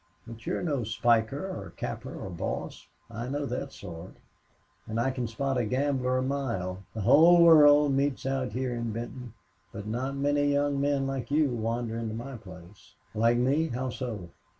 But 0.25 0.47
you're 0.47 0.63
no 0.63 0.83
spiker 0.83 1.45
or 1.47 1.73
capper 1.77 2.15
or 2.19 2.31
boss. 2.31 2.87
I 3.11 3.27
know 3.29 3.45
that 3.45 3.71
sort. 3.71 4.15
And 4.87 4.99
I 4.99 5.11
can 5.11 5.27
spot 5.27 5.59
a 5.59 5.63
gambler 5.65 6.17
a 6.17 6.23
mile. 6.23 6.83
The 6.95 7.01
whole 7.01 7.43
world 7.43 7.93
meets 7.93 8.25
out 8.25 8.53
here 8.53 8.73
in 8.73 8.91
Benton. 8.91 9.35
But 9.71 9.85
not 9.85 10.15
many 10.15 10.51
young 10.51 10.81
men 10.81 11.05
like 11.05 11.29
you 11.29 11.51
wander 11.51 11.99
into 11.99 12.15
my 12.15 12.35
place." 12.35 12.95
"Like 13.13 13.37
me? 13.37 13.67
How 13.67 13.91
so?" 13.91 14.31